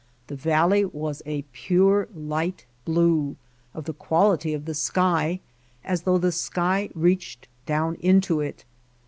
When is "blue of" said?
2.85-3.85